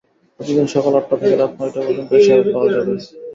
প্রতিদিন 0.39 0.67
সকাল 0.73 0.93
আটটা 0.99 1.15
থেকে 1.21 1.35
রাত 1.35 1.51
নয়টা 1.57 1.79
পর্যন্ত 1.81 2.11
এ 2.13 2.25
সেবা 2.25 2.43
পাওয়া 2.53 2.69
যাবে। 2.73 2.93